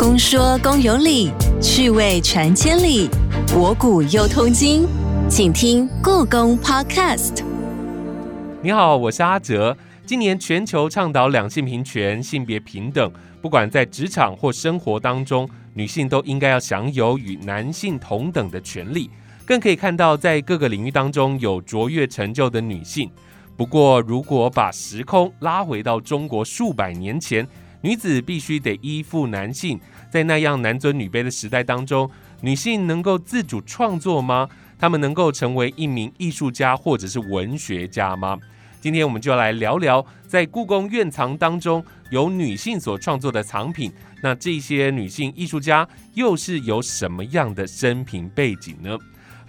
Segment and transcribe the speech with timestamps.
[0.00, 3.06] 公说公有理，趣味传千里，
[3.52, 4.88] 博古又通今，
[5.28, 7.44] 请听故宫 Podcast。
[8.62, 9.76] 你好，我是阿哲。
[10.06, 19.10] 今年全球倡导两性平权、性别平等，不管在职场或生活当中，女性都应该要享有与男性同等的权利。
[19.44, 23.10] 更可以看到，在各个领域当中有卓越成就的女性。
[23.54, 27.46] 不过，如果把时空拉回到中国数百年前，
[27.82, 32.10] 女子必须得依附男性，在那样男尊女卑的时代当中，
[32.42, 34.48] 女性能够自主创作吗？
[34.78, 38.38] 她们能够成为一名艺术家或者是文学家吗？
[38.80, 43.92] 今天我们就来聊聊，在故宫院藏当中有女性所创作的藏品。
[44.22, 48.96] 那这些女性艺术家又是有什么样的生平背景呢？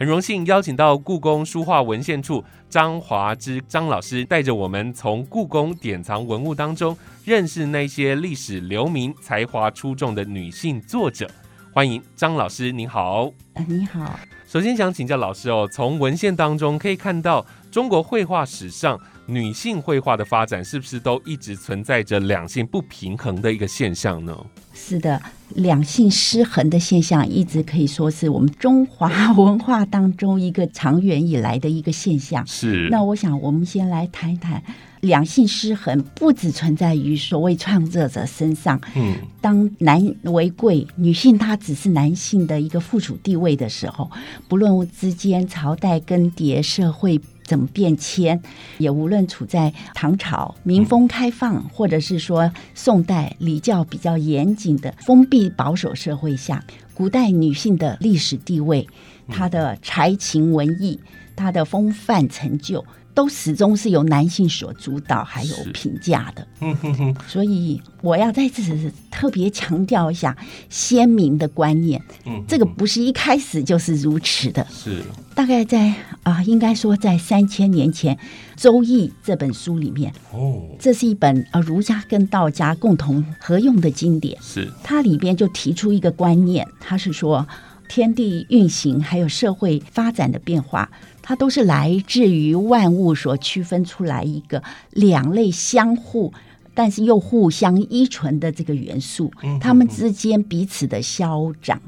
[0.01, 11.29] 很荣幸邀请到故宫书画文献处张华之张老师，带着我们从故宫典藏文物当中认识那些历史留名、才华出众的女性作者。
[11.71, 13.31] 欢迎张老师，您好。
[13.67, 14.19] 你好。
[14.47, 18.99] 首先想请教老师哦，从文献当中可以看到，中国绘画史上。
[19.27, 24.35] 女性绘画的发展是不是都一直存在着两性不平衡的一个现象呢？
[24.73, 32.45] 是的，两性失衡的现象一直可以说是我们中华文化当中一个长远以来的一个现象。
[32.45, 32.89] 是。
[32.91, 34.61] 那我想，我们先来谈一谈
[34.99, 38.81] 两性失衡，不只存在于所谓创作者身上。
[38.95, 39.15] 嗯。
[39.39, 44.11] 当男为贵，女性她只是男性的一个附属地位的时候，
[44.49, 47.21] 不论之间朝代更迭，社会。
[47.51, 48.41] 怎么变迁，
[48.77, 56.63] 也无论处在唐朝民风开放，或者是说宋代礼教比较严谨的封闭保守社会下，
[56.93, 58.87] 古代女性的历史地位、
[59.27, 60.97] 她的才情文艺、
[61.35, 62.85] 她的风范成就。
[63.13, 66.47] 都始终是由男性所主导，还有评价的。
[66.61, 67.15] 嗯哼哼。
[67.27, 70.35] 所以我要在此特别强调一下
[70.69, 72.01] 鲜明的观念。
[72.25, 74.65] 嗯，这个不是一开始就是如此的。
[74.69, 75.01] 是。
[75.33, 78.15] 大概在啊，应该说在三千年前，
[78.55, 84.37] 《周易》这本书里面，哦，这是一本呃儒家跟道家共同合用的经典。
[84.41, 84.69] 是。
[84.83, 87.47] 它里边就提出一个观念，它是说
[87.93, 90.89] 天地运行还有社会发展的变化。
[91.21, 96.33] 它都是来自于万物所区分出来一个两类相互，
[96.73, 99.29] 但是又互相依存的这个元素，
[99.59, 101.81] 它们之间彼此的消长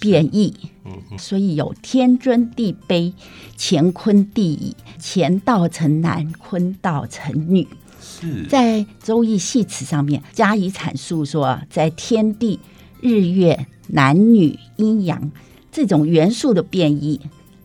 [0.00, 0.54] 变异，
[1.18, 3.12] 所以有天尊地卑、
[3.58, 7.68] 乾坤地乙、乾道成男、坤道成女。
[8.00, 12.58] 是在周易系辞上面加以阐述，说在天地、
[13.02, 15.30] 日月、男女、阴阳
[15.70, 17.20] 这种元素的变异。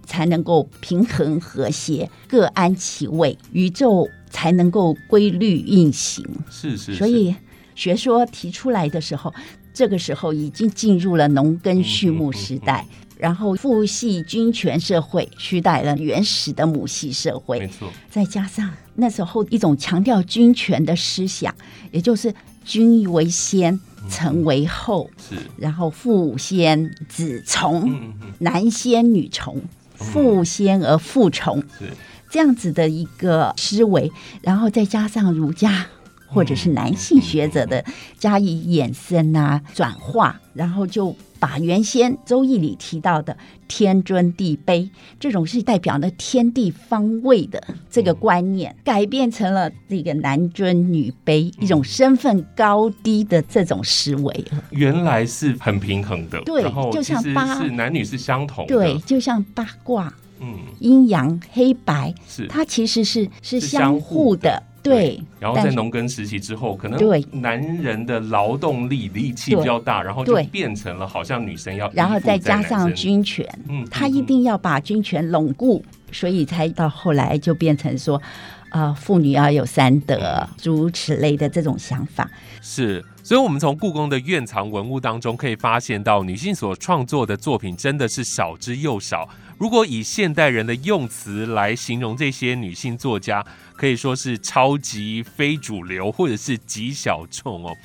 [0.10, 6.26] 才能够平衡和谐，各安其位，宇宙才能够规律运行。
[6.50, 6.96] 是是。
[6.96, 7.36] 所以
[7.76, 9.34] 学说提出来的时候，
[9.74, 12.86] 这个时候已经进入了农耕畜牧时代，
[13.18, 17.60] 然后父系君权社会取代了原始的母系社会。
[17.60, 17.92] 没错。
[18.10, 21.54] 再加上那时候一种强调君权的思想，
[21.92, 22.34] 也就是
[22.64, 23.78] 君为先，
[24.10, 25.10] 臣为后。
[25.18, 25.36] 是。
[25.58, 29.62] 然后父先子从，男先女从。
[29.96, 31.92] 父先而父从，是
[32.30, 34.12] 这样子的一个思维，
[34.44, 35.88] 然后再加上儒家
[36.28, 37.84] 或者是男性学者的
[38.18, 43.36] 加以衍生啊、转化，然后就把原先《周易》里提到的
[43.68, 44.90] 天尊地卑
[45.20, 54.46] 这种是代表的天地方位的这个观念，改变成了这个男尊女卑一种身份高低的这种思维。
[54.72, 62.48] 原来是很平衡的，对，就像八是男女是相同的，对，就像八卦，嗯，阴阳黑白是。
[62.48, 64.62] 它其实是是相互的。
[64.84, 67.26] 对，然后在农耕时期之后，可能对。
[67.32, 78.22] 男人的劳动力力气比较大，然后就变成了好像女生要，然后再加上军权，嗯，他一定要把军权巩固，所以才到后来就变成说，
[78.70, 82.30] 呃，妇女要有三德，诸如此类的这种想法。
[82.62, 89.28] 是，所以我们从故宫的院藏文物当中可以发现到，女性所创作的作品真的是少之又少。
[89.58, 93.46] 如果以现代人的用词来形容这些女性作家，
[93.76, 97.76] 可以说是超级非主流，或者是极小众哦。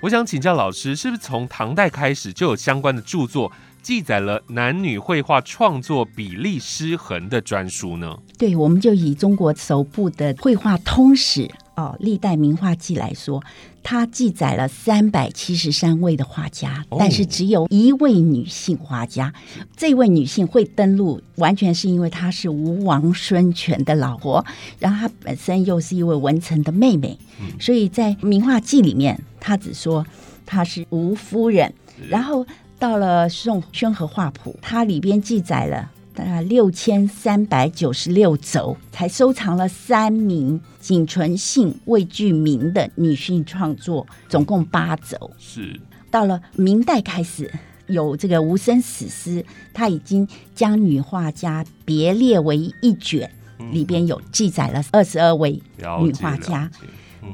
[0.00, 3.50] 我想请教老师，是不是从唐代开始就有相关的著作
[3.82, 8.16] 记载了男女绘画创作比例失衡的专书呢？
[8.38, 11.50] 对，我们就以中国首部的绘画通史。
[11.76, 13.42] 哦，历代名画记来说，
[13.82, 19.32] 它记载了三百七十三位的画家，但是只有一位女性画家。
[19.76, 24.44] 这位女性会登录，完全是因为她是吴王孙权的老婆，
[24.78, 27.18] 然后她本身又是一位文臣的妹妹，
[27.58, 30.06] 所以在名画记里面，她只说
[30.46, 31.74] 她是吴夫人。
[32.08, 32.46] 然后
[32.78, 45.30] 到了宋宣和画谱，它里边记载了大概六千三百九十六轴，才收藏了三名仅存姓未具名的女性创作，总共八轴。
[45.38, 45.80] 是
[46.10, 47.50] 到了明代开始
[47.88, 53.28] 有这个无声史诗，他已经将女画家别列为一卷，
[53.72, 55.60] 里边有记载了二十二位
[56.00, 56.70] 女画家。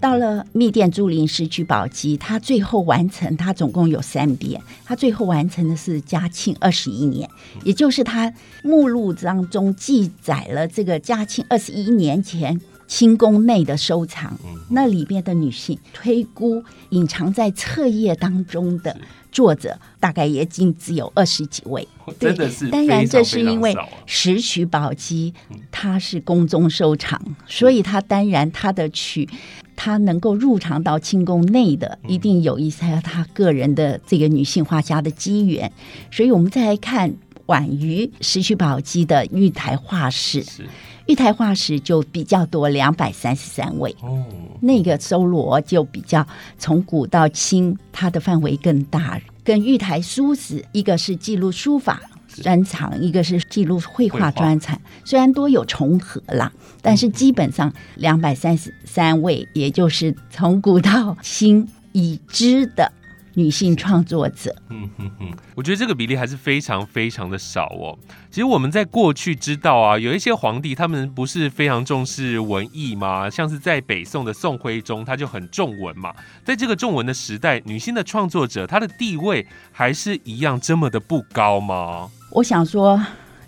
[0.00, 7.28] 到了密电朱林市聚宝鸡，他最后完成，他总共有三遍，他最后完成的是嘉庆二十一年，
[7.64, 8.32] 也就是他
[8.62, 14.36] 目录当中记载了这个嘉庆二十一年前清宫内的收藏，
[14.70, 18.96] 那里边的女性推估隐藏在册页当中的。
[19.32, 21.86] 作者大概也仅只有二十几位，
[22.18, 22.68] 真的是。
[22.68, 25.32] 当然，这是因为石渠宝鸡
[25.70, 29.28] 它是宫中收藏，所以它当然它的曲，
[29.76, 35.70] 它能够入藏到清宫内的，一定有一些他个人的这个女性画家的机缘。
[36.10, 37.12] 所以我们再来看
[37.46, 40.44] 晚于石渠宝鸡的玉台画室。
[41.06, 43.94] 玉台化石就比较多，两百三十三位。
[44.02, 44.24] 哦，
[44.60, 46.26] 那个搜罗就比较
[46.58, 49.20] 从古到清，它的范围更大。
[49.42, 52.00] 跟玉台书史，一个是记录书法
[52.42, 62.92] 专长，一个是记录绘画专长，虽然多有重合啦，但是基本上两百三十三位，也就是从古到清已知的。
[63.40, 67.98] 女性创作者，嗯哼哼，我觉得这个比例还是非常非常的少哦。
[68.30, 73.30] 其实我们在过去知道啊，有一些皇帝他们不是非常重视文艺吗？
[73.30, 76.14] 像是在北宋的宋徽宗，他就很重文嘛。
[76.44, 82.10] 在这个重文的时代，女性的创作者她的地位还是一样这么的不高吗？
[82.32, 83.00] 我想说。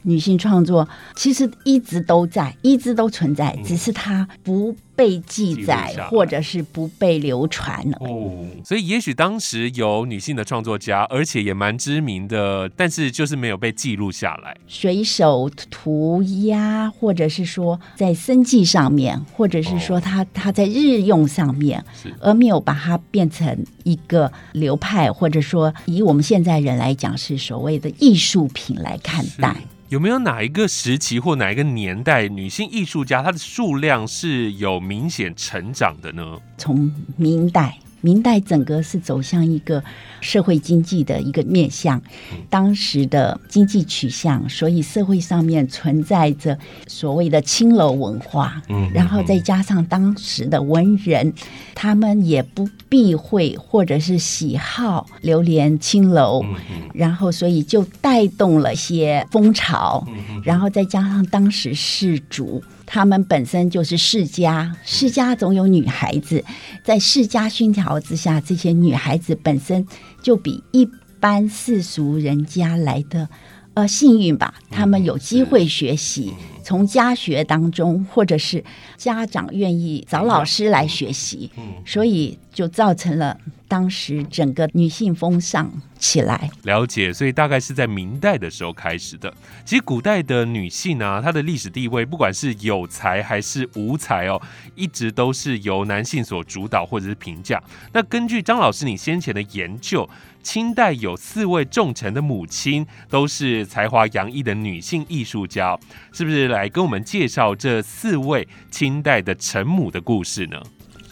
[0.03, 7.99] 女性创作其实一直都在，一直都存在，只是它不被记载，或者是不被流传了。
[8.01, 14.57] 哦，所以也许当时有女性的创作家，而且也蛮知名的，但是就是没有被记录下来。
[14.67, 21.83] 水手涂鸦，或者是说在生计上面，或者是说他他在日用上面，
[22.21, 29.57] 而没有把它变成一个流派，或者说以我们现在人来讲，是所谓的艺术品来看待。
[29.93, 36.39] 有没有哪一个时期或哪一个年代，女性艺术家她的数量是有明显成长的呢？
[36.57, 37.77] 从明代。
[38.03, 39.83] 明代整个是走向一个
[40.21, 42.03] 社会经济的一个面向，
[42.51, 51.33] 当时的经济取向，所以社会上面存在着所谓的青楼文化，嗯，然后再加上当时的文人，
[51.75, 56.45] 他们也不避讳或者是喜好流连青楼，
[56.93, 60.05] 然后所以就带动了些风潮，
[60.45, 62.63] 然后再加上当时士族。
[62.95, 66.45] 他们本身就是世家，世家总有女孩子，
[66.85, 69.87] 在世家熏陶之下，这些女孩子本身
[70.23, 70.87] 就比一
[71.19, 73.27] 般世俗人家来的
[73.75, 74.55] 呃幸运吧。
[74.71, 76.33] 他们有机会学习，
[76.65, 78.65] 从家学当中，或者是
[78.97, 81.51] 家长愿意找老师来学习，
[81.85, 83.39] 所以就造成了。
[83.69, 89.33] 当时整个女性风尚起来，了解，所以大概是在明代的时候开始的。
[89.65, 94.39] 其实古代的女性啊，她的历史地位，不管是有才还是无才哦，
[94.75, 97.59] 一直都是由男性所主导或者是评价。
[97.95, 100.07] 那根据张老师你先前的研究，
[100.43, 105.79] 清代有四位重臣的母亲都是才华洋溢的女性艺术家，
[106.13, 110.61] 是不是来跟我们介绍这四位清代的臣母的故事呢？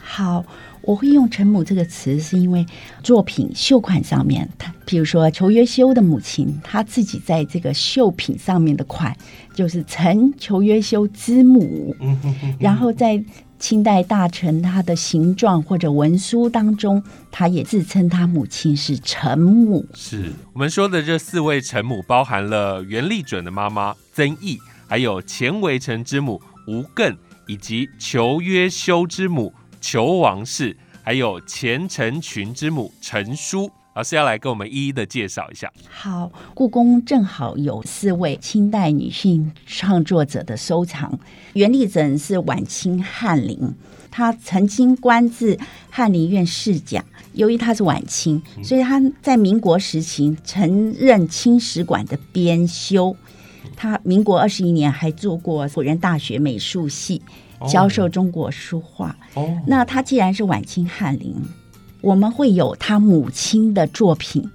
[0.03, 0.45] 好。
[0.83, 2.65] 我会用“陈母”这个词，是因为
[3.03, 9.15] 作品绣款上面，他比如说裘约修的母亲，她自己在这个绣品上面的款
[9.55, 11.95] 就是“陈裘约修之母”。
[12.59, 13.23] 然后在
[13.61, 17.01] 清代大臣他的形状或者文书当中，
[17.31, 19.87] 他也自称他母亲是陈母。
[19.95, 27.15] 是我们说的这四位陈母，包含了袁立准的妈妈曾毅，还有钱维成之母吴艮，
[27.47, 29.53] 以及裘约修之母。
[29.83, 35.71] 求王氏，还有钱成群之母陈叔，老师要来跟我们一一的介绍一下。
[35.89, 41.19] 好，故宫正好有四位清代女性创作者的收藏。
[41.55, 43.75] 袁立珍是晚清翰林，
[44.09, 45.59] 他曾经官至
[45.91, 47.05] 翰林院侍讲。
[47.33, 53.17] 由于他是晚清，所以他在民国时期曾任清史馆的编修。
[53.77, 57.21] 他民国二十一年还做过辅仁大学美术系。
[57.69, 59.15] 教授中国书画。
[59.35, 61.37] 哦，那他既然是晚清翰林，
[62.01, 64.51] 我们会有他母亲的作品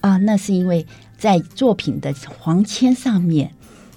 [0.00, 0.16] 啊。
[0.18, 0.86] 那是因为
[1.16, 3.50] 在作品的黄签上面，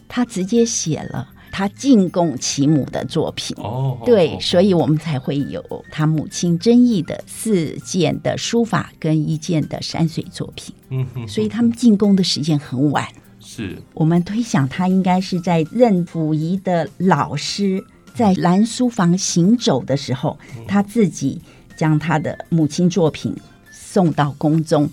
[0.07, 3.55] 他直接写了他进贡其母的作品。
[3.59, 10.73] 哦，对，所以我们才会有他母亲争议的四件的书法跟一件的山水作品。
[10.89, 13.07] 嗯哼，所以他们进宫的时间很晚。
[13.39, 20.37] 是我们推想，他应该是在任溥仪的老师在蓝书房行走的时候，
[20.67, 21.41] 他自己
[21.77, 23.33] 将他的母亲作品
[23.71, 24.89] 送到宫中，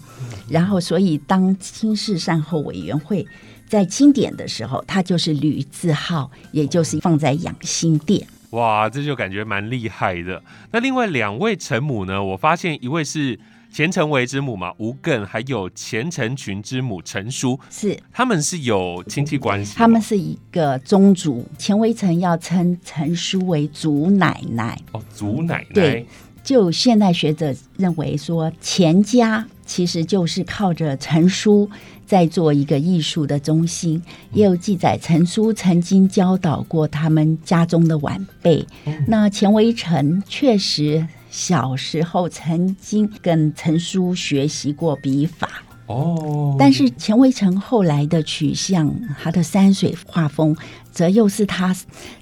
[0.48, 3.26] 然后所以当清室善后委员会
[3.66, 8.24] 在清点的时候，他就是吕字号，也就是放在养心殿。
[8.50, 10.40] 哇，这就感觉蛮厉害的。
[10.70, 12.22] 那另外两位臣母呢？
[12.22, 13.40] 我发现一位是。
[13.74, 19.74] 钱成为之母嘛，吴艮还有钱成群之母陈淑，是他们是有亲戚关系。
[19.74, 24.80] 他们是一个宗族，钱维成要称陈淑为祖奶奶。
[24.92, 25.74] 哦，祖奶奶。
[25.74, 26.06] 对，
[26.44, 31.68] 就现代学者认为说，钱家其实就是靠着陈书
[32.06, 34.00] 在做一个艺术的中心。
[34.32, 38.64] 也有记载，陈书曾经教导过他们家中的晚辈。
[39.08, 41.04] 那钱维成确实。
[41.30, 50.56] 小时候曾经跟陈书学习过笔法哦，但是钱维成后来的取向，他的山水画风，
[50.90, 51.76] 则又是他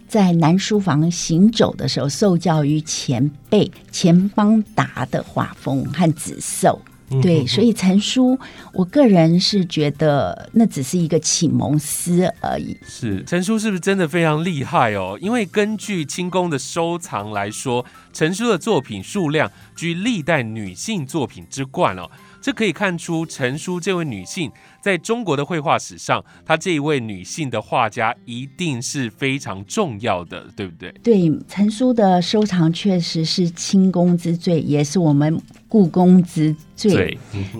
[0.08, 6.80] 在南书房行走的时候受教于前辈钱邦达的画风和紫寿。
[7.20, 8.38] 对，所以陈叔，
[8.72, 12.74] 我个人是觉得那只是一个启蒙师而已。
[12.88, 15.18] 是陈叔是不是真的非常厉害哦？
[15.20, 22.10] 因为根据清宫的收藏来说，陈叔的作品数量居历代女性作品之冠哦。
[22.42, 24.50] 这可以看出陈叔这位女性
[24.82, 30.92] 在中国的绘画史上，她这一位女性的画家一定是非常重要的，对不对？
[31.04, 37.16] 对，陈叔的收藏确实是清宫之最，也是我们故宫之最。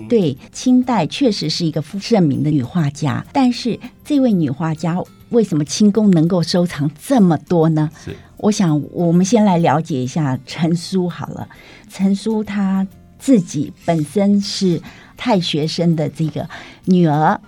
[0.09, 7.89] 对，清代确实是一个盛名的女画家，但是这位女画家为什么清宫能够收藏这么多呢？
[8.03, 11.47] 是，我想我们先来了解一下陈叔好了。
[11.89, 12.85] 陈叔她。
[13.23, 14.81] 自己本身是
[15.15, 16.45] 太学生的这个
[16.83, 17.39] 女儿，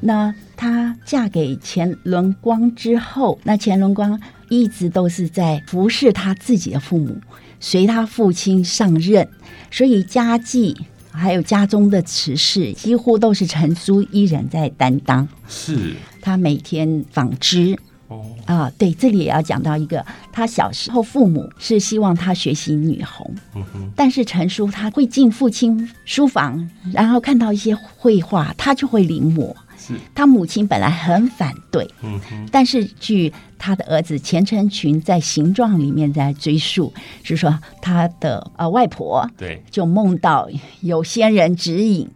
[0.00, 7.16] 那她嫁给钱伦光之后，那钱伦光一直都是在服侍他自己的父母，
[7.60, 9.28] 随他父亲上任，
[9.70, 10.76] 所以家计
[11.12, 15.28] 还有家中的持事，几乎都是陈叔一人在担当。
[15.46, 17.78] 是，他每天纺织。
[18.10, 29.54] 哦啊，对，这里也要讲到一个，他小时候父母是希望他学习女红，嗯哼，但是陈叔他会进父亲书房，然后看到一些绘画，他就会临摹。
[29.78, 40.48] 是，他母亲本来很反对，嗯哼，但是据他的儿子钱成群在形状里面在追溯，是说他的呃外婆对，就梦到
[40.80, 42.06] 有仙人指引。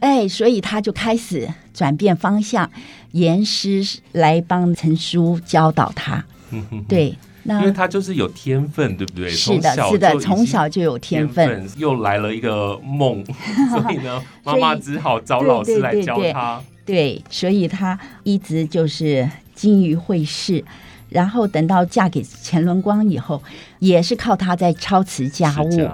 [0.00, 2.70] 哎，所以他就开始转变方向，
[3.12, 3.82] 严师
[4.12, 6.24] 来帮陈叔教导他。
[6.88, 9.28] 对，那因为他就是有天分，对不对？
[9.28, 11.68] 是的，是的，从小就有天分。
[11.76, 13.24] 又来了一个梦，
[13.70, 16.62] 所以呢，妈妈只好找老师来教他。
[16.86, 20.64] 对，所以他一直就是精于会试。
[21.08, 23.42] 然后等到嫁给钱伦光以后，
[23.78, 25.88] 也是靠他在操持家务。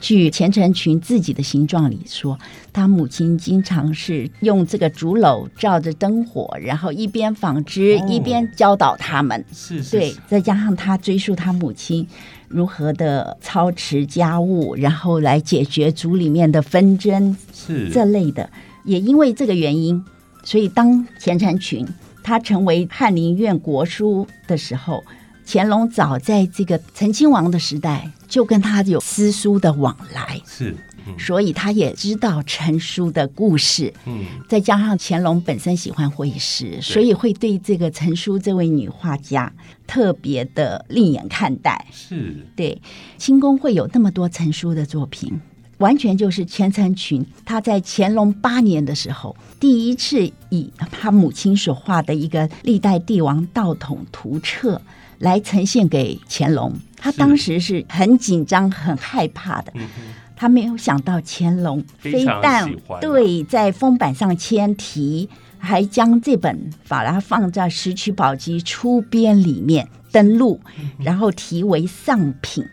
[0.00, 2.38] 据钱成群自己的形状里说，
[2.72, 9.44] 他母亲经常是用这个竹篓照着灯火，然后一边纺织一边教导他们。
[9.52, 12.06] 是，对，再加上他追溯他母亲
[12.48, 18.48] 如何的操持家务，然后来解决族里面的纷争，是这类的。
[18.84, 20.04] 也因为这个原因，
[20.44, 21.86] 所以当钱成群。
[22.24, 25.04] 他成为翰林院国书的时候，
[25.46, 30.74] 乾隆早在这个成亲王的时代就跟他有私书的往来，是，
[31.18, 33.92] 所以他也知道陈书的故事。
[34.06, 39.52] 嗯，再加上乾隆本身喜欢绘诗，所以会对这个陈书这位女画家
[39.86, 41.86] 特别的另眼看待。
[41.92, 42.80] 是对，
[43.18, 45.38] 清宫会有那么多陈书的作品。
[45.84, 54.80] 完全就是钱成群，他在乾隆八年的时候，第一次以他母亲所画的一个历代帝王道统图册
[55.18, 56.72] 来呈现给乾隆。
[56.96, 59.70] 他当时是很紧张、很害怕的。
[60.34, 70.58] 他没有想到乾隆非但对在封板上签题，还将这本把它放在《石渠宝笈》出编里面登录，
[70.98, 72.64] 然后题为上品。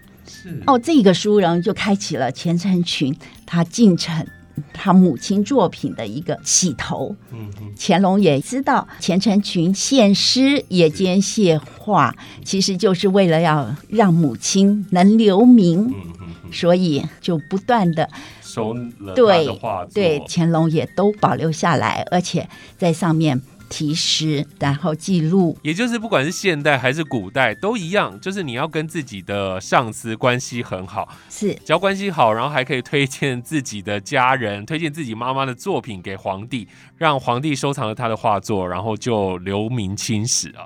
[0.65, 4.25] 哦，这个书人就开启了钱成群他进城
[4.73, 7.15] 他母亲作品的一个起头。
[7.31, 15.93] 嗯乾隆也知道钱成群献诗也兼献画，其实就是为了要让母亲能留名。
[16.53, 18.09] 所以就不断的
[18.41, 19.47] 收了对
[19.93, 22.45] 对，乾隆也都保留下来，而且
[22.77, 25.57] 在上面题诗，然后记录。
[25.63, 40.65] 也就是不管是现代还是古代都一样，就是你要跟自己的上司关系很好，是只要关系好，然后还可以推荐自己的家人， 推荐自己妈妈的作品给皇帝，让皇帝收藏了他的画作，然后就留名青史啊。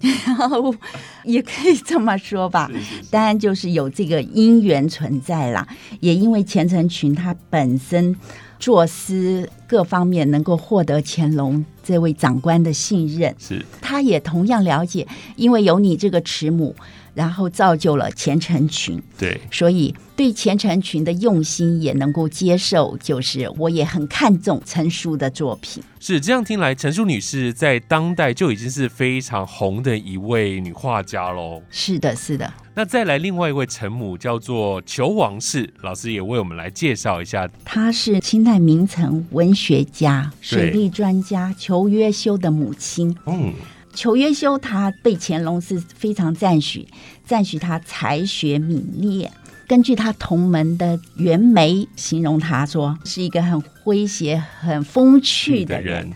[1.23, 2.69] 也可以这么说吧，
[3.11, 5.67] 当然就是有这个因缘存在啦。
[5.99, 8.15] 也因为钱成群他本身
[8.59, 16.75] 作诗各方面能够获得乾隆这位长官的信任，是他也同样了解，因为有你这个慈母。
[17.15, 25.81] 然后造就了钱成群，对，所以对钱成群的用心也能够接受，就是我也很看重陈叔的作品。
[25.99, 31.63] 是这样听来，陈淑女士在当代就已经是非常红的一位女画家喽。
[31.71, 32.53] 是的，是的。
[32.75, 37.49] 那再来另外一位陈母叫做裘王氏，老师也为我们来介绍一下。
[37.63, 43.15] 她是清代名臣、文学家、水利专家裘约修的母亲。
[43.25, 43.53] 嗯。
[43.95, 46.85] 裘约修他被乾隆是非常赞许，
[47.25, 49.31] 赞许他才学敏烈。
[49.67, 56.07] 根据他同门的袁枚形容他说，是一个很诙谐、很风趣的人。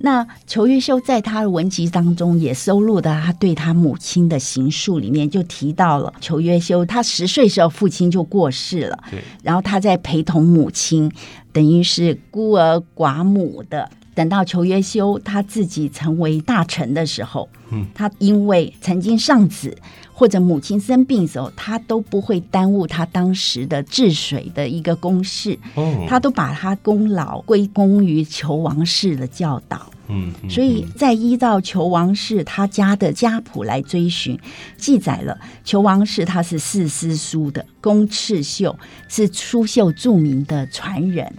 [0.00, 8.98] 那裘约修在他的文集当中也收录的他对他母亲的行述里面就提到了裘约修，他十岁时候父亲就过世了，
[9.42, 11.10] 然后他在陪同母亲，
[11.50, 13.88] 等于是孤儿寡母的。
[14.18, 19.78] 等到裘约修他自己成为大臣的时候，嗯，他因为曾经上子
[20.12, 34.36] 或者母亲生病的时候，他都不会耽误他当时的治水的一个公事，哦，他都把他功劳归功于裘王氏的教导，嗯，所以在依照裘王氏他家的家谱来追寻，
[34.76, 41.32] 记载了裘王氏他是四师叔的公赤秀，是苏绣著名的传人。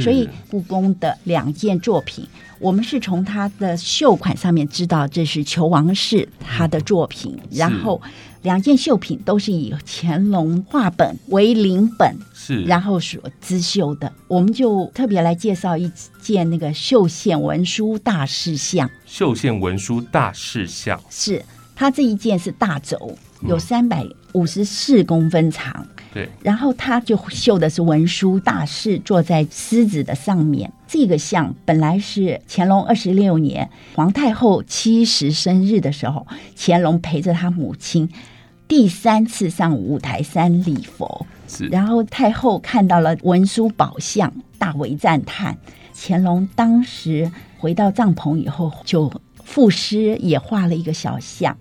[0.00, 2.26] 所以故宫的两件作品，
[2.58, 8.00] 我们是从它的绣款上面知道这是裘王氏他的作品，然后
[8.42, 12.62] 两件绣品都是以乾隆画本为临本，是。
[12.62, 14.12] 然后所织绣的。
[14.28, 18.88] 我们就特别来介绍一件那个绣线文书大事像。
[19.06, 21.44] 绣线文书大事像是
[21.76, 25.86] 它这一件是大轴，有三百五十四公分长。
[26.14, 30.70] 对，然后他就绣的是文殊大士，坐在狮子的上面。
[30.86, 38.06] 这个像本来是乾隆二十六年皇太后七十生日的时候，乾隆陪着他母亲
[38.68, 41.66] 第三次上五台山礼佛，是。
[41.68, 45.56] 然后太后看到了文殊宝像，大为赞叹。
[45.94, 49.10] 乾隆当时回到帐篷以后就。
[49.44, 51.56] 赋诗也画了一个小像，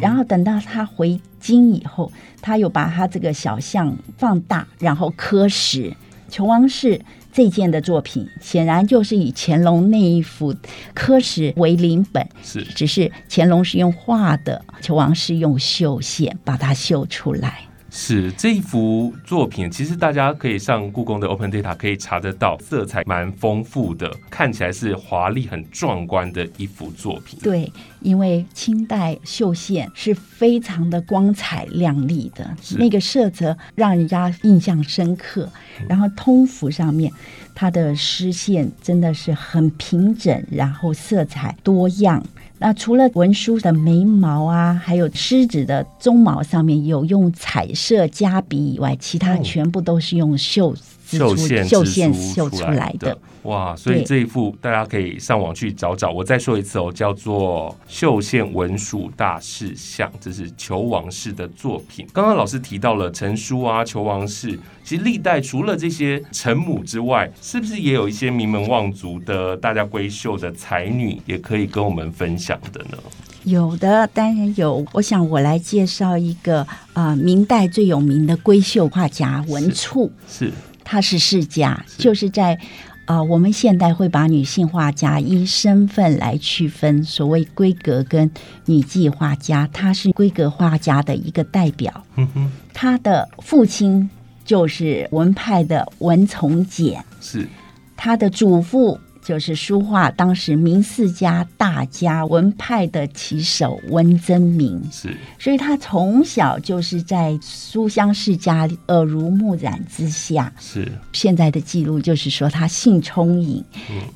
[0.00, 2.12] 然后等到他回京以后，
[2.42, 5.94] 他又把他这个小像放大，然后刻石。
[6.28, 7.00] 裘王氏
[7.32, 10.54] 这件的作品，显然就是以乾隆那一幅
[10.94, 17.64] 刻石为临本，是，只是乾隆是用画的，裘王氏用绣线把它绣出来。
[17.90, 27.38] 是这一幅作品，其实大家可以上故宫的 Open Data 可以查得到，色彩蛮丰富的，看起来是华丽、很壮观的一幅作品。
[27.42, 32.48] 对，因为清代绣线是非常的光彩亮丽的，
[32.78, 35.48] 那个色泽让人家印象深刻。
[35.88, 37.10] 然后通幅上面，
[37.60, 42.24] 它的丝线真的是很平整，然后色彩多样。
[42.58, 50.74] 那除了文书的眉毛啊，还有狮子的鬃毛上面有用彩色加笔以外，其他全部都是用绣
[51.18, 53.16] 绣线绣线绣出来的。
[53.44, 56.10] 哇，所以这一幅大家可以上网去找找。
[56.10, 62.06] 我再说一次哦，叫做《绣线文书大事像》，这是裘王氏的作品。
[62.12, 72.98] 刚刚老师提到了陈叔啊，裘王氏，其实历代除了这些陈母之外，是不是也有一些名门望族的大家闺秀的才女，也可以跟我们分享的呢？
[73.44, 74.84] 有的，当然有。
[74.92, 80.52] 我想我来介绍一个啊，明代最有名的闺秀画家文处，是，
[80.90, 82.58] 她是世家，就是在。
[83.06, 88.30] 啊，我们现代会把女性画家依身份来区分，所谓闺阁跟
[88.66, 91.92] 女妓画家，她是闺阁画家的一个代表。
[92.14, 94.08] 嗯哼，她的父亲
[94.44, 97.48] 就是文派的文从简，是
[97.96, 98.96] 她的祖父。
[99.30, 110.90] 就是书画当时明四家大家文派的旗手温真明，是，所以他从小就是在书香世家耳濡目染之下，是。
[111.12, 113.64] 现在的记录就是说他性聪颖，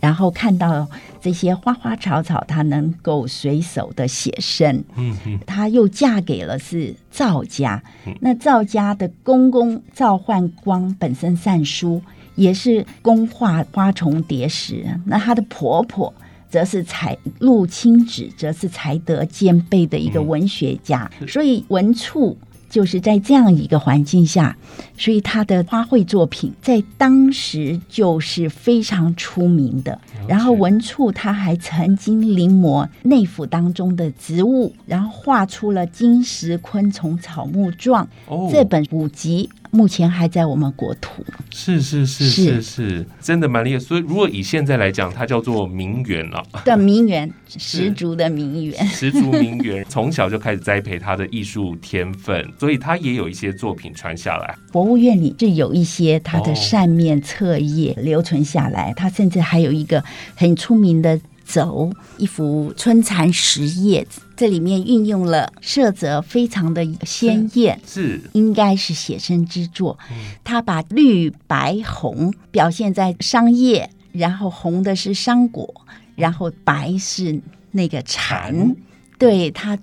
[0.00, 0.84] 然后看到
[1.20, 7.80] 这些花花草草，他能够随手的写生，嗯嗯，他又嫁给了是赵家，
[8.18, 12.02] 那赵家的公公赵焕光本身善书。
[12.34, 16.12] 也是工画花虫蝶石，那她的婆婆
[16.48, 22.36] 则是才陆清子，则是才德兼备的一个文学家，所以文处。
[22.70, 24.56] 就是在这样一个环境下，
[24.98, 29.96] 所以他的花卉作品在当时就是非常出名的。
[30.26, 38.08] 然后文处他还曾经临摹内府当中的植物，然后画出了金石昆虫草木状。
[38.50, 39.48] 这本古籍。
[39.74, 43.78] 目前还在我们国土，是是是是是，真的蛮厉害。
[43.80, 46.40] 所以如果以现在来讲，它叫做名媛了。
[46.64, 49.84] 的名媛，十足的名媛， 十足名媛。
[49.88, 54.54] 从小就开始栽培他的艺术天分，所以他也有一些作品传下来。
[54.70, 60.00] 博物院里就有一些他的扇面册页留存下来，他甚至还有一个
[60.36, 61.20] 很出名的。
[61.44, 69.98] 走一幅春蚕十叶，这里面运用了色泽非常的鲜艳，是应该是写生之作。
[70.42, 75.82] 他把绿白红表现在桑叶，然后红的是桑果，
[76.16, 78.74] 然后白是那个蚕，
[79.18, 79.78] 对他。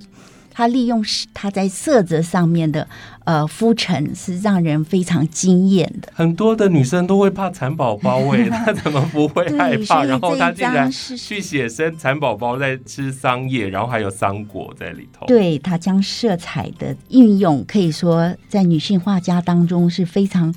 [0.54, 2.86] 他利用他在色泽上面的
[3.26, 6.12] 呃敷陈，是让人非常惊艳的。
[6.14, 10.04] 很多的女生都会怕蚕宝宝，喂， 她怎么不会害怕？
[10.04, 15.26] 然后她竟然去写生蚕宝宝在吃桑叶，然后还有桑果在里头。
[15.28, 20.54] 对他将色彩的运用，可以说在女性画家当中是非常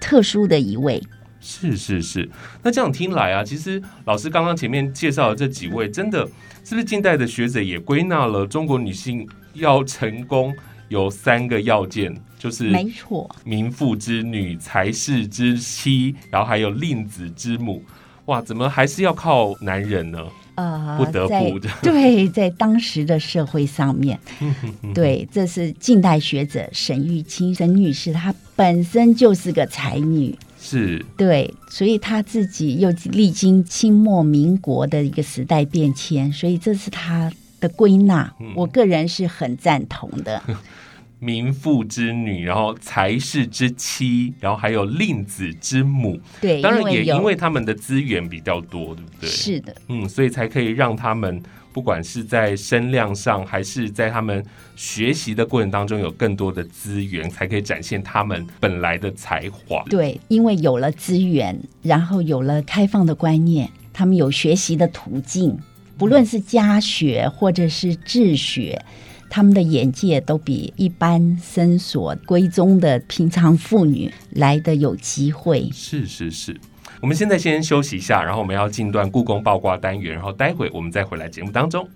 [0.00, 1.02] 特殊的一位。
[1.40, 2.28] 是是是，
[2.62, 6.26] 那这样听来啊，其实老师刚刚前面介绍的这几位，真的
[6.64, 10.54] 是不是近代的学者也归纳了中国女性要成功
[10.88, 17.82] 有三个要件，就是没错，名妇之女、才士之妻，然后还有令子之母。
[18.26, 20.18] 哇，怎么还是要靠男人呢？
[20.56, 21.70] 呃，不得不的。
[21.82, 24.18] 对，在当时的社会上面，
[24.92, 30.36] 对，这是近代学者沈玉清沈女士，她本身就是个才女。
[30.60, 38.32] 是对，所以她自己又历经清末民国的一个时代变迁，所以这是他的归纳。
[38.54, 40.42] 我个人是很赞同的。
[41.20, 46.20] 民妇之女，然后才士之妻，然后还有令子之母。
[46.40, 49.28] 对，当然也因为他们的资源比较多，对不对？
[49.28, 51.42] 是的，嗯，所以才可以让他们。
[51.70, 54.44] 不管是在声量上，还是在他们
[54.74, 59.84] 学习的过程当中，有更多的资源，才可以展现他们本来的才华。
[59.88, 65.56] 对，因为有了资源，然后有了开放的观念，他们有学习的途径，
[65.98, 68.80] 不论是家学或者是治学，
[69.28, 75.68] 他们的眼界都比一般深所闺中的平常妇女来的有机会。
[75.72, 76.56] 是是是。
[77.00, 81.88] 我们现在先休息一下，然后我们要进段故宫爆卦单元，然后待会我们再回来节目当中。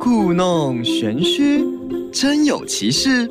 [0.00, 1.64] 故弄玄虚，
[2.12, 3.28] 真有其事。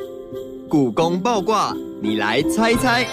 [0.70, 3.06] 故宫爆卦，你来猜猜。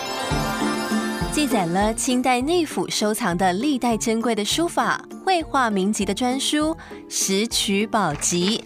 [1.32, 6.72] 记载了清代内府收藏的历代珍贵的书法、绘画名籍的专书
[7.08, 8.62] 《石渠宝集》，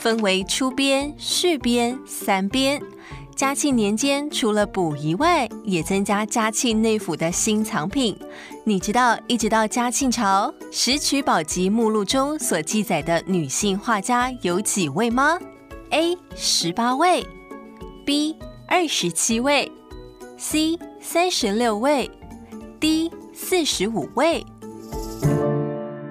[0.00, 2.80] 分为初编、续编三编。
[3.34, 8.16] 嘉庆年间，除了补遗外，也增加嘉庆内府的新藏品。
[8.62, 15.36] 你知道，一直到嘉庆朝，《石渠宝集》目录中所记载的女性画家有几位吗
[15.90, 16.16] ？A.
[16.36, 17.26] 十八位
[18.04, 18.36] ，B.
[18.68, 19.72] 二十七位
[20.38, 20.78] ，C.
[21.00, 22.08] 三十六位
[22.78, 23.10] ，D.
[23.34, 24.46] 四十五位。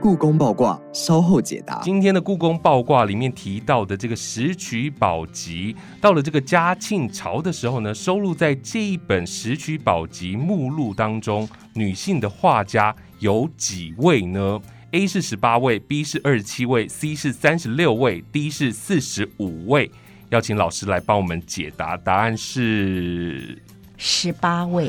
[0.06, 1.82] 故宫爆卦，稍后解答。
[1.82, 19.90] 今天的故宫爆卦里面提到的这个《石渠宝集》，到了这个嘉庆朝的时候呢，收录在这一本《石渠宝集》目录当中，女性的画家有几位呢？A 是十八位，B 是二十七位，C 是三十六位，D 是四十五位。
[20.30, 23.60] 要请老师来帮我们解答，答案是
[23.98, 24.88] 十八位。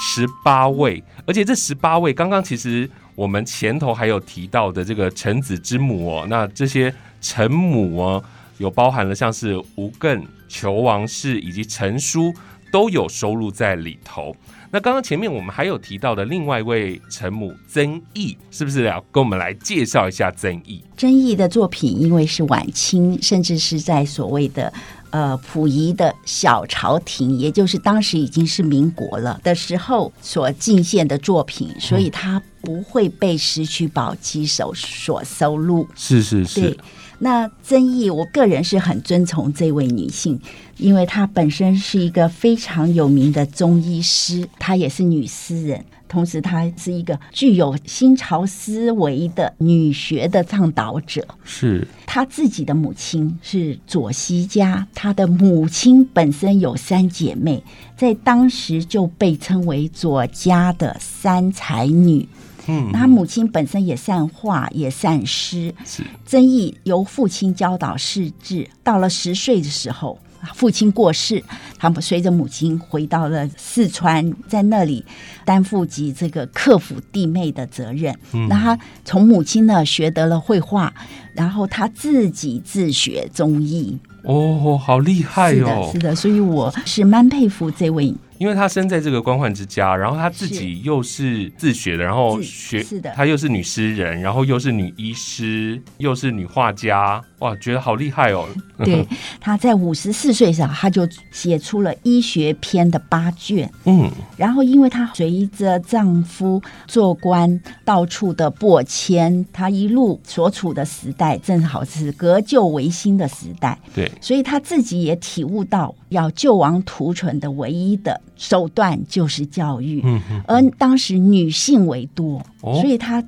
[0.00, 2.88] 十八位，而且这十八位刚刚其实。
[3.14, 8.24] 我们前头还有提到的这个臣子之母哦，那这些臣母哦，
[8.58, 12.32] 有包含了像是吴更、裘王氏以及陈叔，
[12.70, 14.34] 都有收录在里头。
[14.70, 20.82] 那刚刚前面我们还有提到的另外一位臣母曾毅，是不是要跟我们来介绍一下曾毅？
[20.96, 24.72] 曾毅的作品，因为是晚清，甚至是在所谓的。
[25.12, 35.86] 呃，溥仪的小朝廷，也就是当时已经是民国了的时候所进献的作品，所以他不会被《石渠宝鸡》手所收录。
[35.94, 36.76] 是是是。
[37.18, 40.40] 那曾毅，我个人是很尊崇这位女性，
[40.78, 45.84] 因为她本身是一个非常有名的中医师，她也是女诗人。
[46.12, 51.26] 同时，她是一个具有新潮思维的女学的倡导者。
[51.42, 57.64] 是她自己的母亲是左西家，她的母亲本身有三姐妹，
[57.96, 62.28] 在当时就被称为左家的三才女。
[62.68, 65.74] 嗯，他母亲本身也善画，也善诗。
[65.84, 70.18] 是，曾毅由父亲教导识字，到了十岁的时候。
[70.54, 71.42] 父亲过世，
[71.78, 75.04] 他们随着母亲回到了四川，在那里
[75.44, 78.16] 担负起这个克服弟妹的责任。
[78.48, 80.92] 那他从母亲那学得了绘画，
[81.34, 83.98] 然后他自己自学中医。
[84.24, 85.90] 哦，好厉害哦！
[85.92, 88.14] 是的，是的，所以我是蛮佩服这位。
[88.38, 98.46] 因为她生在这个官宦之家，然后她自己又是自学的，然后学，是的，她又是女诗人，然后又是女医师，又是女画家，哇，觉得好厉害哦。
[98.78, 99.06] 对，
[99.40, 103.70] 她在五十四岁上，她就写出了医学篇的八卷。
[103.84, 113.78] 嗯，然后因为她随着丈夫做官，到处的拨迁，她一路所处的时代正好是革旧维新的时代。
[113.94, 118.20] 对，所以她自己也体悟到，要救亡图存的唯一的。
[118.42, 123.22] 手段就是教育，嗯而当时女性为多，所以他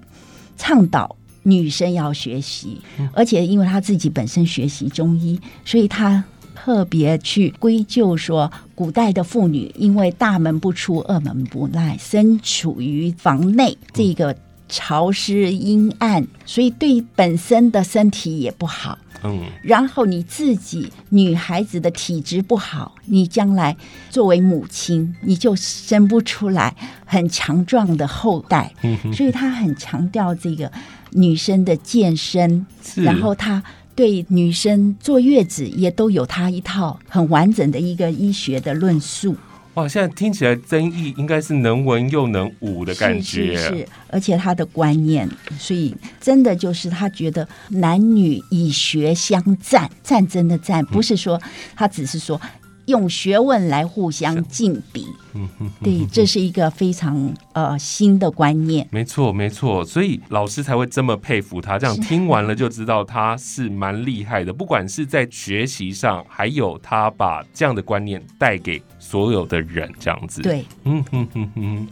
[0.56, 2.80] 倡导女生要学习，
[3.12, 14.34] 而且因为他自己本身学习中医，所以他特别去归咎说，古代的妇女因为大门不出，二门不迈，身处于房内，这个
[14.74, 18.98] 潮湿阴暗，所以对本身的身体也不好。
[19.22, 23.76] 嗯，然后你自己女孩子的体质不好，你将来
[24.10, 26.74] 作为母亲，你就生不出来
[27.06, 28.74] 很强壮的后代。
[28.82, 30.70] 嗯，所以他很强调这个
[31.12, 33.62] 女生的健身，然后他
[33.94, 39.36] 对女生坐月子也都有他一套很完整的一个医学的论述。
[39.74, 51.40] 哇，现在听起来曾毅应该是能文又能武的感觉，是是，而且他的观念，所以真的就是他觉得男女以学相战，战争的战，不是说
[51.74, 52.40] 他只是说。
[52.86, 58.86] 用学问来互相竞比，嗯哼， 对，这是一个非常呃新的观念。
[58.90, 61.78] 没错，没错，所以老师才会这么佩服他。
[61.78, 70.42] 这样听完了就知道他是蛮厉害的， 不管是在学习上，还有他把这样的观念带给所有的人，这样子。
[70.42, 71.88] 对，嗯哼哼哼。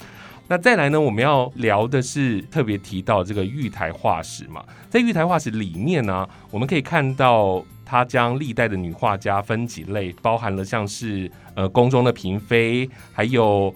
[0.49, 7.65] 那再来呢，我们要聊的是特别提到这个玉台化石嘛，在玉台化石里面呢，我们可以看到。
[7.93, 13.75] 他将历代的女画家分几类，包含了像是呃宫中的嫔妃，还有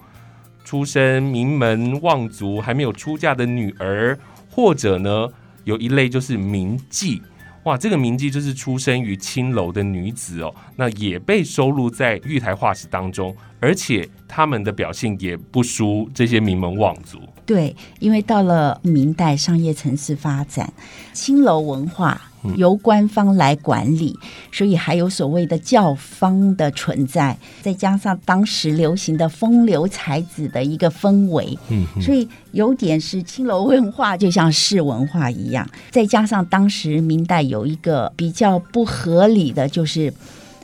[0.65, 4.17] 出身名门望族还没有出嫁的女儿，
[4.49, 5.29] 或者呢
[5.65, 7.21] 有一类就是名妓。
[7.65, 17.19] 哇，这个名妓就是出生于青楼的女子哦，那也被收录在玉台画史当中，而且他们的表现也不输这些名门望族。
[17.45, 20.73] 对，因为到了明代商业城市发展，
[21.13, 22.19] 青楼文化。
[22.55, 24.17] 由官方来管理，
[24.51, 35.67] 所以还有所谓的教坊的存在，再加上当时流行的风流才子的一个氛围，嗯，所以有点是青楼文化就像市文化一样。
[35.91, 40.13] 再加上当时明代有一个比较不合理的，就是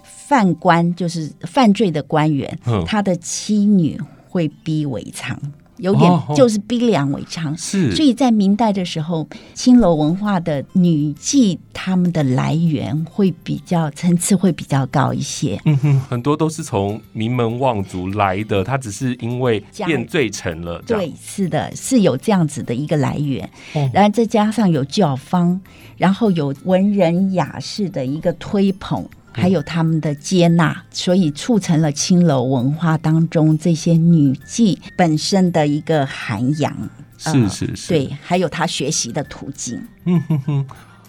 [0.03, 5.35] 犯官，就是犯罪的官员，他的妻女会逼为娼。
[5.83, 15.59] 有点就是逼良为娼，是，所以在明代的时候，青楼文化的女妓，她们的来源会比较层次会比较高一些。
[15.65, 20.81] 嗯哼，很多都是从名门望族来的，她只是因为变罪成了。
[20.87, 23.49] 对，是的，是有这样子的一个来源。
[23.91, 25.59] 然后再加上有教坊，
[25.97, 29.05] 然后有文人雅士的一个推捧。
[29.33, 36.75] 还有他们的接纳，所以促成了青楼文化当中这些女妓本身的一个涵养。
[37.17, 39.81] 是是是，对，还有她学习的途径。
[40.05, 40.67] 嗯哼哼，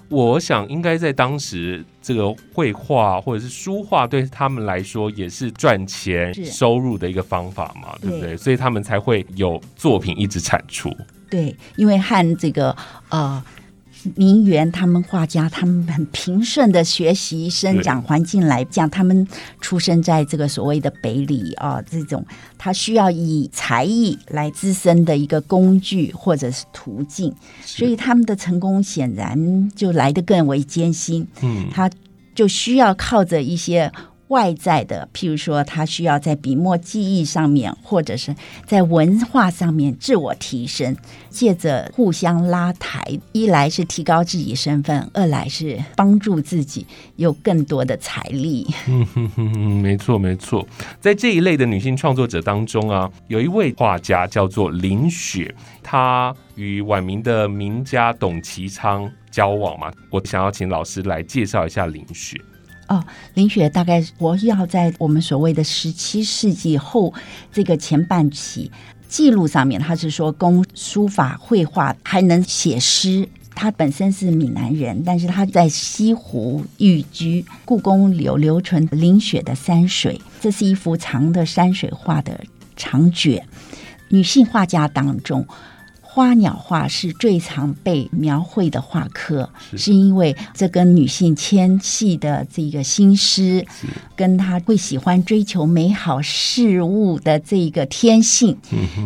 [0.09, 8.37] 我想应该在当时，这个绘画或者是书画对他们来说也是赚钱收入的一个方法嘛，对不对？
[8.37, 10.89] 所以他们才会有作品一直产出。
[11.29, 12.77] 对，因为和这个
[13.09, 13.43] 呃。
[14.15, 19.27] 名媛，他们画家，他们很平顺的学习生长环境来讲，他们
[19.61, 22.25] 出生在这个所谓的北里啊，这种
[22.59, 31.27] 他需要以才艺来滋生的一个工具或者是途径，所以他们的成功显然就来得更为艰辛。
[31.43, 31.91] 嗯，他
[32.35, 33.91] 就需要靠着一些。
[34.35, 38.35] 外在的，譬如说，他需要在笔墨技艺上面，或者是
[38.67, 40.97] 在文化上面自我提升，
[41.31, 48.67] 借着互相拉抬，一来是提高自己身份，二来是帮助自己有更多的财力。
[48.89, 50.67] 嗯哼哼，没错没错，
[51.01, 62.37] 在这一类的女性创作者当中啊，有一位画家叫做林雪，她与晚明的名家董其昌交往嘛，我想要请老师来介绍一下林雪。
[62.89, 67.13] 哦，林雪大概我要在我们所谓的十七世纪后
[67.53, 68.71] 这个前半期，
[69.09, 73.29] 记录上面，他是说工书法、绘画，还能写诗。
[73.55, 77.45] 他本身是闽南人，但是他在西湖寓居。
[77.65, 82.45] 故宫有留存林雪的山水，这是一幅长的山水画的
[82.77, 83.47] 长卷。
[84.09, 85.47] 女性画家当中。
[86.15, 89.93] 花鸟画是最常被描绘的画科，是。
[89.93, 93.65] 因为这跟女性纤细的这个心思，
[94.15, 98.57] 跟她会喜欢追求美好事物的这个天性，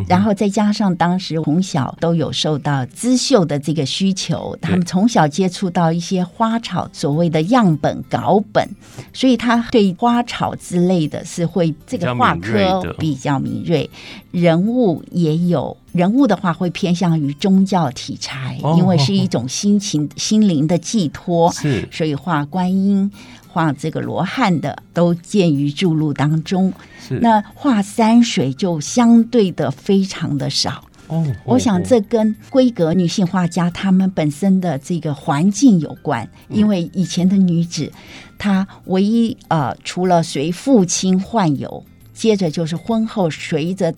[0.06, 8.68] 然后再加上当时从小都有受到织绣的这个需求，他们从小接触到一些花草所谓的样本稿本，
[9.14, 13.88] 所以他对花草之类的是会这个画科比较敏锐，
[14.30, 15.74] 人物也有。
[15.92, 23.10] 人物的话会偏向于宗教题材，因为是一种心情、心灵的寄托，是，所以画观音、
[23.48, 26.72] 画这个罗汉的都见于著录当中。
[27.00, 30.84] 是，那画山水就相对的非常的少。
[31.08, 37.90] 哦，我想这跟规格女性画家她们本身的这个环境有关，因为以前的女子，
[38.36, 41.82] 她唯一呃，除了随父亲宦游。
[42.18, 43.94] 接着就是婚后随着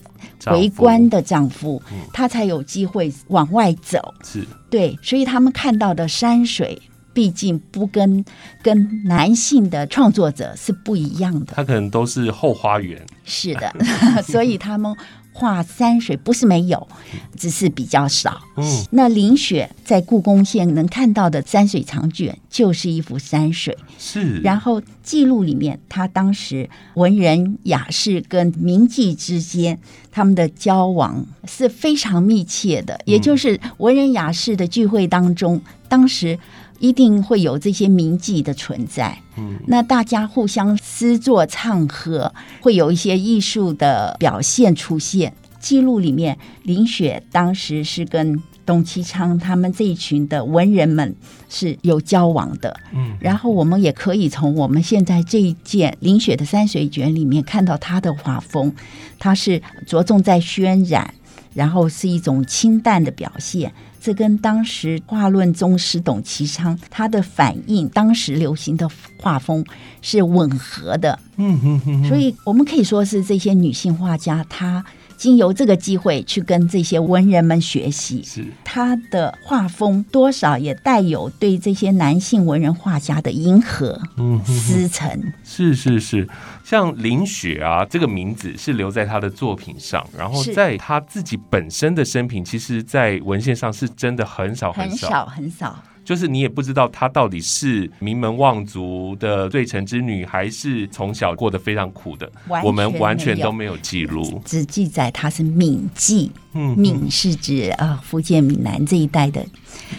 [0.49, 4.13] 为官的丈夫，他才有机会往外走。
[4.23, 6.79] 是对，所以他们看到的山水，
[7.15, 8.23] 毕竟不跟
[8.63, 11.55] 跟男性的创作者是不一样的。
[11.55, 13.01] 他可能都是后花园。
[13.25, 13.75] 是的，
[14.23, 14.95] 所以他们。
[15.41, 16.87] 画山水不是没有，
[17.35, 18.43] 只是比较少。
[18.59, 23.75] 嗯，那林雪在故宫现能看到的山水长卷，就是一幅山水。
[23.99, 29.79] 是，然后记录里面，他当时文人雅士跟名妓之间，
[30.11, 33.01] 他们的交往是非常密切的。
[33.07, 36.39] 也就是文人雅士的聚会当中，当时。
[36.81, 45.33] 一定会有这些名妓的存在，嗯，那大家互相诗作唱和，会有一些艺术的表现出现。
[45.61, 51.15] 记录里面，林雪当时是跟董其昌他们这一群的文人们
[51.51, 58.75] 是有交往的，嗯，然后我们也可以从我们现在这一件林雪的山水卷里面看到他的画风，
[59.19, 61.13] 他是着重在渲染，
[61.53, 63.71] 然后是一种清淡的表现。
[64.01, 69.65] 这跟当时画论宗师董其昌他的反应，当时流行的画风
[70.01, 71.19] 是吻合的。
[71.37, 74.85] 嗯嗯嗯，所以我们可以说是这些女性画家，她
[75.21, 84.01] 经由这个机会去跟这些文人们学习，是他的画风多少也带有对这些男性文人画家的迎合。
[84.17, 85.07] 嗯，思成
[85.45, 86.27] 是是是。
[86.65, 95.83] 像林雪啊，这个名字是留在他的作品上，然后在他自己本身的生平，其实，在文献上是真的很少很少很少。
[96.11, 102.29] 就是你也不知道她到底是名门望族的罪臣之女，还是从小过得非常苦的，
[102.65, 106.29] 我们完全都没有记录，只记载她是闽妓。
[106.55, 109.47] 嗯，闽是指啊福建闽南这一带的，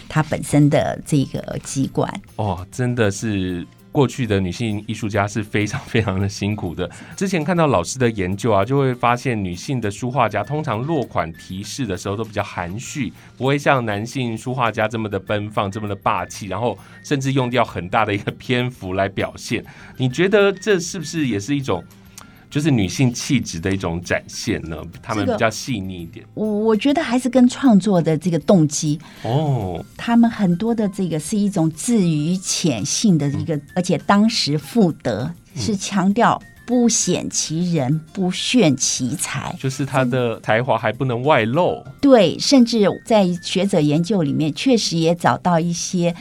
[0.06, 2.20] 她本身的这个籍贯。
[2.36, 3.66] 哦，真的是。
[3.92, 6.90] 过去的女性艺术家是非常非常的辛苦的。
[7.14, 19.64] 之前看到老师的研究啊，就会发现女性的书画家通常落款提示的时候都比较含蓄，不会像男性书画家这么的奔放、这么的霸气，然后甚至用掉很大的一个篇幅来表现。
[19.98, 21.84] 你觉得这是不是也是一种？
[22.52, 26.22] 就是女性气质的一种展现呢，她们比较细腻一点。
[26.34, 41.82] 我我觉得还是跟创作的这个动机哦，他们很多的这个是一种至于浅性的一个，而且当时妇德是强调不显其人，不炫其才，就是他的才华还不能外露。
[42.02, 46.14] 对，甚至在学者研究里面，确实也找到一些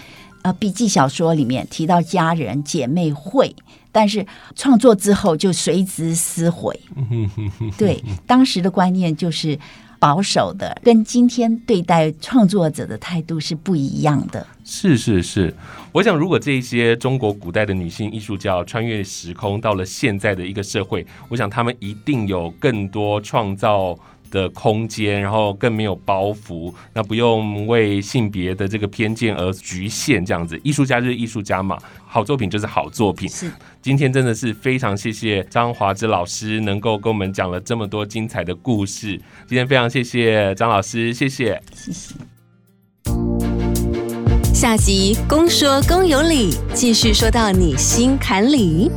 [0.44, 3.54] 呃笔记小说里面提到家人姐妹会。
[3.92, 4.26] 但是
[4.56, 6.80] 创作之后就随之撕毁。
[7.78, 9.58] 对，当时的观念就是
[10.00, 14.46] 保守的，跟今天对待创作者的态度是不一样的。
[14.64, 15.54] 是是是，
[15.92, 23.98] 我想如果这些中国古代的女性艺术家穿越时空到了现在的一个社会，我想她们一定有更多创造。
[24.32, 30.60] 的空间，然后更没有包袱，那不用为性别的这个偏见而局限，这样子。
[30.64, 33.30] 艺术家就是艺术家嘛，好作品就是好作品。
[33.30, 39.20] 是，今天真的是非常谢谢张华之老师能够跟我们讲了这么多精彩的故事。
[39.46, 42.16] 今天非常谢谢张老师，谢谢，谢谢。
[44.54, 48.92] 下集公说公有理，继续说到你心坎里。